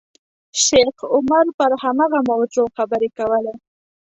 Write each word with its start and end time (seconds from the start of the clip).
شیخ 0.63 0.97
عمر 1.15 1.45
پر 1.57 1.71
هماغه 1.83 2.19
موضوع 2.29 2.67
خبرې 2.77 3.09
کولې. 3.17 3.53